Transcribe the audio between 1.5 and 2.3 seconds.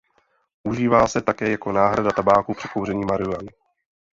jako náhrada